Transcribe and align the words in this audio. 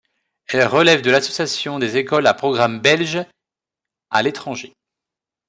Elle 0.47 0.65
relève 0.65 1.03
de 1.03 1.11
l'Association 1.11 1.77
des 1.77 1.97
écoles 1.97 2.25
à 2.25 2.33
programme 2.33 2.79
belge 2.81 3.23
à 4.09 4.23
l'étranger. 4.23 4.73